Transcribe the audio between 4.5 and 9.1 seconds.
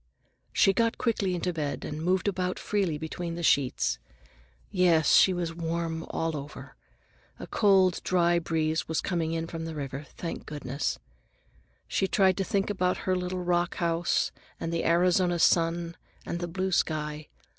Yes, she was warm all over. A cold, dry breeze was